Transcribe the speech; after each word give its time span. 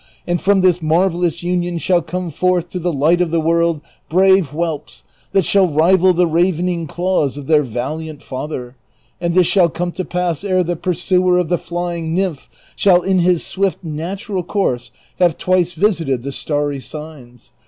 And 0.25 0.41
from 0.41 0.61
this 0.61 0.81
marvellous 0.81 1.41
luiion 1.43 1.79
shall 1.79 2.01
come 2.01 2.31
forth 2.31 2.71
to 2.71 2.79
the 2.79 2.91
light 2.91 3.21
of 3.21 3.29
the 3.29 3.39
world 3.39 3.81
brave 4.09 4.47
whelps, 4.47 5.03
that 5.31 5.45
shall 5.45 5.67
rival 5.67 6.11
the 6.11 6.25
ravening 6.25 6.87
claws 6.87 7.37
of 7.37 7.45
their 7.45 7.61
valiant 7.61 8.23
father; 8.23 8.75
and 9.19 9.35
this 9.35 9.45
shall 9.45 9.69
come 9.69 9.91
to 9.91 10.03
pass 10.03 10.43
ere 10.43 10.63
the 10.63 10.75
pursuer 10.75 11.37
of 11.37 11.49
the 11.49 11.59
flying 11.59 12.17
nym})h 12.17 12.47
shall 12.75 13.03
in 13.03 13.19
his 13.19 13.45
swift 13.45 13.83
natural 13.83 14.43
coiirse 14.43 14.89
have 15.19 15.37
twice 15.37 15.73
visited 15.73 16.23
the 16.23 16.31
starry 16.31 16.79
signs. 16.79 17.51